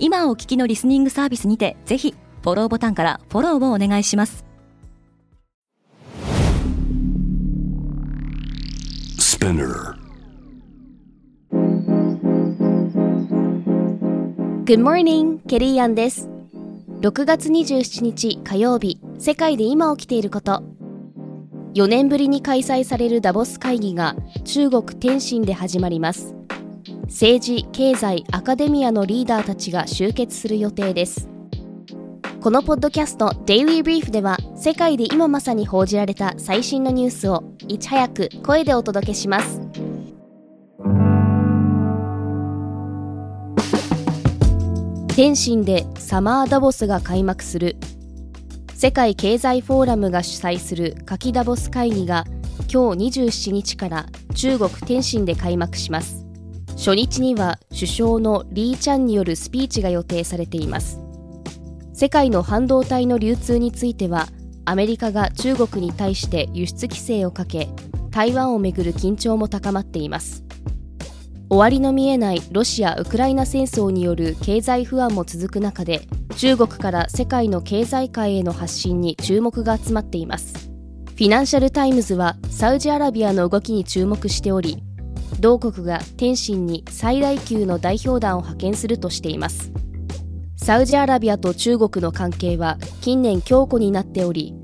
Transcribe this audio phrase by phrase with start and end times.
[0.00, 4.44] 今お聞きのリスニングサービスにてぜひフォローボタンからフォローをお願いします。
[14.64, 16.28] Good morning, ケリーアンです。
[17.00, 20.62] 6月27日火曜日世界で今起きていること。
[21.74, 26.34] 4年ぶりに開催されるダボス会議が中国天津で始まります
[27.08, 31.28] 政治、経済、アカデミアのリーダーたちが集結する予定です。
[32.42, 39.60] このポッドキャスト Daily Brief では世界で今まさに報じられた最新のニュースをいち早く声でお届けします。
[45.16, 47.76] 天津でサマーダボスが開幕する。
[48.74, 52.24] 世界経済フォーラムが主催する夏季ダボス会議が
[52.72, 56.27] 今日27日から中国天津で開幕します。
[56.78, 61.00] 初日には首相のリー・チャンによるスピーチが予定されています。
[61.92, 64.28] 世界の半導体の流通については
[64.64, 67.68] アメリカが中国に対して輸出規制をかけ
[68.10, 70.44] 台湾をめぐる緊張も高まっています。
[71.50, 76.02] 終わりの見えないロシア・ウクライナ戦争による経済不安も続く中で
[76.36, 80.70] 中国から世界の経済界への発信に注目が集まっています。
[81.08, 84.80] フィナンシャル・タイムズはサウジアラビアの動きに注目しており
[85.40, 89.72] 同国が天津に最大級の代表団を派遣するとしています。
[90.56, 94.54] サウジアラビアと中国の関係は近年強固になっており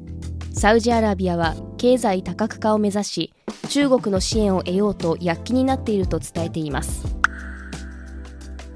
[0.53, 3.33] サウジアラビアは経済多角化を目指し
[3.71, 7.05] 中国の支援を得ようと躍起になっていると伝えています。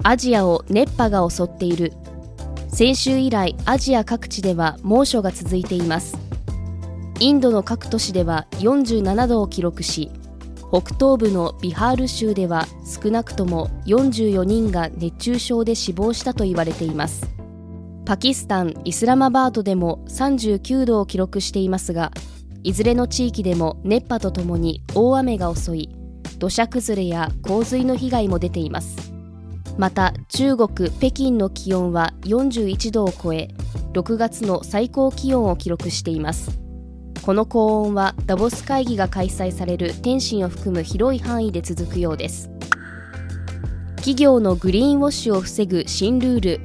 [0.03, 1.93] アジアを熱波が襲っている。
[2.69, 6.17] 先週以来アジア各地では猛暑が続いています。
[7.19, 10.09] インドの各都市では47度を記録し
[10.71, 17.27] 北東部のビハール州では少なくとも44人が熱中症で死亡したと言われています。
[18.05, 22.11] パキスタン・イスラマバードでも39度を記録していますが
[22.63, 25.89] いずれの地域でも熱波とともに大雨が襲い
[26.39, 29.11] 土砂崩れや洪水の被害も出ています。
[29.77, 33.49] また中国・北京の気温は41度を超え
[33.93, 36.59] 6月の最高気温を記録しています。
[37.21, 42.49] この高温はダボス会議が開催される天津を含む広い範囲で続くようです。
[43.97, 46.61] 企業のグリーンウォッシュを防ぐ新ルール。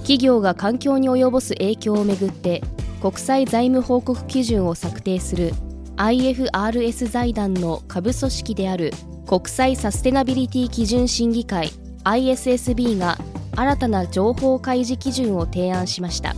[0.00, 2.62] 企業が環境に及ぼす影響をめぐって
[3.00, 5.52] 国際財務報告基準を策定する
[5.96, 8.92] IFRS 財団の下部組織である
[9.26, 11.70] 国際サステナビリティ基準審議会
[12.04, 13.18] ISSB が
[13.56, 16.36] 新たな情報開示基準を提案しました。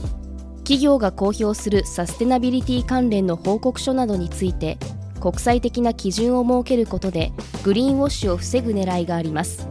[0.69, 4.77] 企業が公表するサステナビリティ関連の報告書などについて
[5.19, 7.33] 国際的な基準を設けることで
[7.65, 9.67] グリーンウォッシュを防ぐ狙いがあります。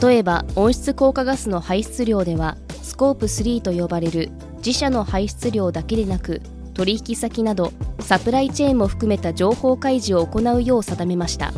[0.00, 6.40] 例えば温室効果ガスの排出量ではスコープ3と呼ばれる自社の排出量だけでなく
[6.72, 11.52] 取引先などサプライチェーンも含めた情報開示を行うよう定めました。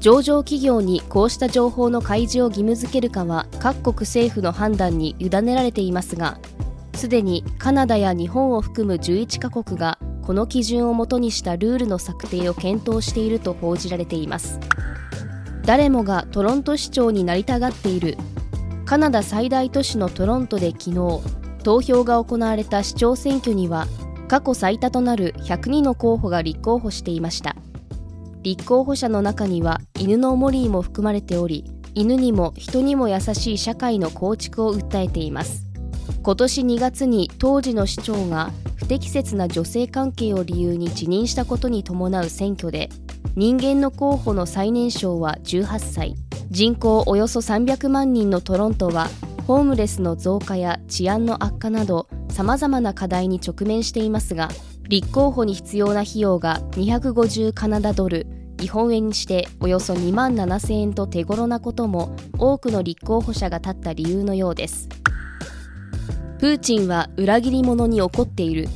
[0.00, 6.40] 上場企業にこうした情報の開示を義務付けるかは各国政府の判断に委ねられていますが
[6.96, 14.58] すでにカナダや日本を含む11カ国がこの基準をもとにしたルールの策定を検討していると報じられています。
[15.64, 18.16] 誰もがトロント市長になりたがっている。
[18.86, 21.20] カナダ最大都市のトロントで昨日
[21.62, 23.86] 投票が行われた市長選挙には
[24.28, 27.56] 過去最多となる102の候補が立候補していました。
[28.42, 31.64] 立候補者の中には犬のモリーも含まれており
[31.94, 35.65] 犬にも人にも優しい社会の構築を訴えています。
[36.26, 42.88] 今年2月に当時の市長が不適切な女性関係を理由に辞任したことに伴う選挙で
[43.36, 46.16] 人間の候補の最年少は18歳。
[46.50, 49.06] 人口およそ300万人のトロントは
[49.46, 54.48] ホームレスの増加や治安の悪化などさまざまな課題に直面していますが
[54.88, 58.26] 立候補に必要な費用が250カナダドル。
[58.58, 64.88] 日本円にしておよそ2万7000円と手頃なことも多くの立候補者が立った理由のようです。
[66.38, 68.68] プーチンは裏切り者に怒っている。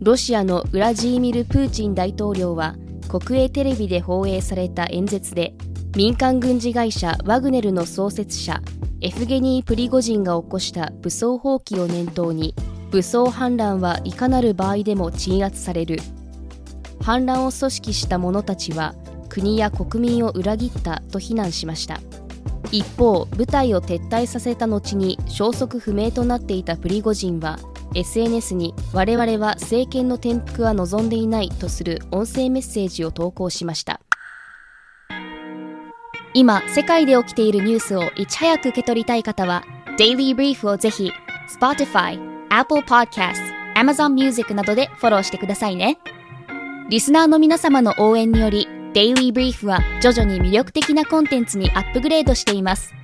[0.00, 2.76] ロシアのウラジーミル・プーチン大統領は
[3.08, 5.54] 国営テレビで放映された演説で
[5.94, 8.62] 民間軍事会社ワグネルの創設者
[9.00, 12.54] エフゲニー・プリゴジンが起こした武装蜂起を念頭に
[12.90, 15.98] 武装反乱はいかなる場合でも鎮圧される。
[17.02, 18.94] 反乱を組織した者たちは
[19.28, 22.00] 国や国民を裏切ったと非難しました。
[22.70, 27.58] 一方部隊を撤退させた後に消息不明となっていたプリゴジンは
[27.94, 34.00] SNS に我々は政権の転覆は望んでいないとする音声メッセージを投稿しました。
[36.34, 39.64] 今世界で起きているニュースをいち早く受け取りたい方は
[39.98, 41.10] Daily Brief をぜひ
[41.58, 42.20] Spotify、
[42.50, 43.34] Apple Podcast、
[43.74, 45.98] Amazon Music などでフォローしてくださいね。
[46.90, 52.94] リスナーの皆様の応援により Daily Brief は徐々に魅力的なコンテンツにアップグレードしています。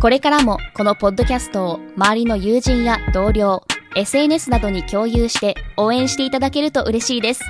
[0.00, 3.62] これからもこのポッドキャストを周りの友人や同僚
[3.96, 7.42] SNS などに共有して応援していただけると嬉しいです。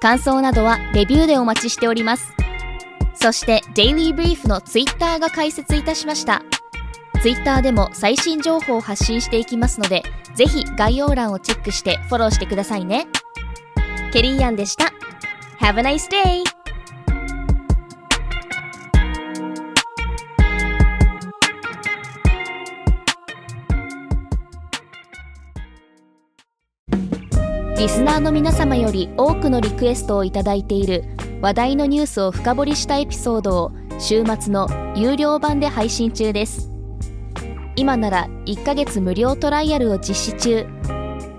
[0.00, 2.32] 感想などはレビューでお待ちしております。
[3.14, 6.42] そして Daily Brief の Twitter が開設いたしました。
[7.20, 10.04] Twitter でも最新情報を発信していきますので
[10.36, 13.08] ぜひ概要欄をチェックしてフォローしてくださいね。
[14.12, 14.92] ケリーアンでした。
[15.60, 16.44] Have a nice day!
[27.76, 31.04] リスナーの皆様より多くのリクエストをいただいている
[31.40, 36.70] 話題のニュースを深掘りしたエピソードを週末の有料版で配信中です
[37.76, 40.66] 今なら1ヶ月無料トライアルを実施中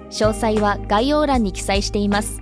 [0.10, 2.42] 詳細は概要欄に記載しています